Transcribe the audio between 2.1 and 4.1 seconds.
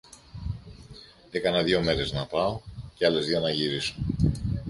να πάω, και άλλες δυο να γυρίσω.